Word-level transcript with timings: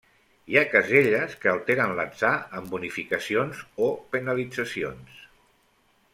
Hi 0.51 0.55
ha 0.59 0.69
caselles 0.69 1.35
que 1.43 1.51
alteren 1.51 1.93
l'atzar 1.99 2.31
amb 2.61 2.73
bonificacions 2.77 3.61
o 3.89 3.91
penalitzacions. 4.17 5.23